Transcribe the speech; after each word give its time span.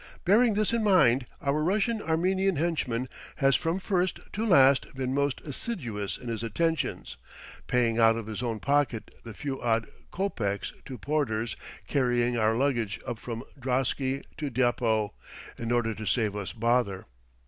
Bearing 0.25 0.55
this 0.55 0.73
in 0.73 0.83
mind, 0.83 1.27
our 1.43 1.63
Russian 1.63 2.01
Armenian 2.01 2.55
henchman 2.55 3.07
has 3.35 3.55
from 3.55 3.77
first 3.77 4.19
to 4.33 4.43
last 4.47 4.91
been 4.95 5.13
most 5.13 5.41
assiduous 5.41 6.17
in 6.17 6.27
his 6.27 6.41
attentions, 6.41 7.17
paying 7.67 7.99
out 7.99 8.17
of 8.17 8.25
his 8.25 8.41
own 8.41 8.59
pocket 8.59 9.13
the 9.23 9.35
few 9.35 9.61
odd 9.61 9.85
copecks 10.11 10.73
to 10.85 10.97
porters 10.97 11.55
carrying 11.87 12.35
our 12.35 12.55
luggage 12.55 12.99
up 13.05 13.19
from 13.19 13.43
drosky 13.59 14.23
to 14.39 14.49
depot, 14.49 15.13
in 15.59 15.71
order 15.71 15.93
to 15.93 16.07
save 16.07 16.35
us 16.35 16.51
bother. 16.51 17.05